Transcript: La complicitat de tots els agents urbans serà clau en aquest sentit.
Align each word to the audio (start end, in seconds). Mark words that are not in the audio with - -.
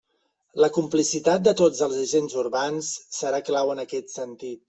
La 0.63 0.69
complicitat 0.77 1.43
de 1.49 1.53
tots 1.59 1.83
els 1.89 1.99
agents 2.05 2.35
urbans 2.45 2.91
serà 3.21 3.45
clau 3.51 3.75
en 3.77 3.85
aquest 3.87 4.13
sentit. 4.19 4.59